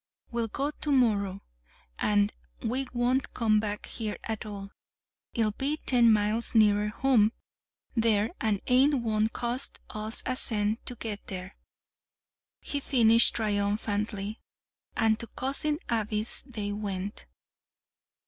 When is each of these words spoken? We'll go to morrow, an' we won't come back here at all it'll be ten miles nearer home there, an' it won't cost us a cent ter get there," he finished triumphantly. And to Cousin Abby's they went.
We'll 0.31 0.47
go 0.47 0.71
to 0.71 0.91
morrow, 0.91 1.43
an' 1.99 2.31
we 2.63 2.87
won't 2.91 3.35
come 3.35 3.59
back 3.59 3.85
here 3.85 4.17
at 4.23 4.47
all 4.47 4.71
it'll 5.35 5.51
be 5.51 5.77
ten 5.77 6.11
miles 6.11 6.55
nearer 6.55 6.87
home 6.87 7.33
there, 7.95 8.31
an' 8.41 8.61
it 8.65 8.95
won't 8.95 9.31
cost 9.31 9.79
us 9.91 10.23
a 10.25 10.35
cent 10.35 10.83
ter 10.87 10.95
get 10.95 11.27
there," 11.27 11.55
he 12.61 12.79
finished 12.79 13.35
triumphantly. 13.35 14.39
And 14.97 15.19
to 15.19 15.27
Cousin 15.27 15.77
Abby's 15.87 16.45
they 16.47 16.71
went. 16.71 17.27